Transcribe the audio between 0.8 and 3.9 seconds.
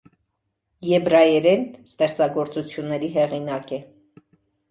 Եբրայերեն ստեղծագործությունների հեղինակ է։